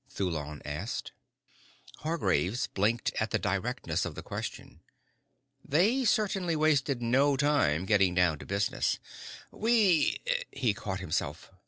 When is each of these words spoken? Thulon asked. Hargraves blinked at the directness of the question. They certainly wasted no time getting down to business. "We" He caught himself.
Thulon 0.09 0.63
asked. 0.65 1.11
Hargraves 1.97 2.65
blinked 2.65 3.13
at 3.19 3.29
the 3.29 3.37
directness 3.37 4.03
of 4.03 4.15
the 4.15 4.23
question. 4.23 4.81
They 5.63 6.05
certainly 6.05 6.55
wasted 6.55 7.03
no 7.03 7.37
time 7.37 7.85
getting 7.85 8.15
down 8.15 8.39
to 8.39 8.47
business. 8.47 8.97
"We" 9.51 10.19
He 10.51 10.73
caught 10.73 11.01
himself. 11.01 11.51